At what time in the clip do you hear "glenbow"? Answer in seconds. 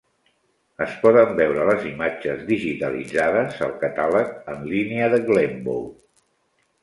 5.29-5.85